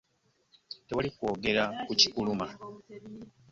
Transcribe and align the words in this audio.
Tewali 0.87 1.09
kwogera 1.15 1.63
ku 1.85 1.93
kikuluma. 1.99 2.47